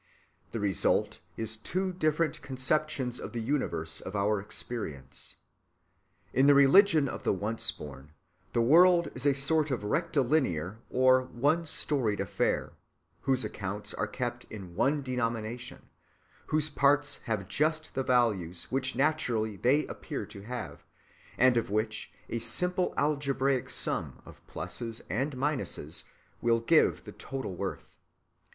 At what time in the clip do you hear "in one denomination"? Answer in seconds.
14.45-15.83